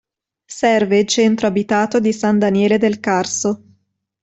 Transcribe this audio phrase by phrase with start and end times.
[0.55, 3.61] Serve il centro abitato di San Daniele del Carso.